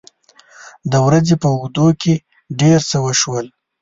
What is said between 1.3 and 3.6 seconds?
په اوږدو کې ډېر څه وشول.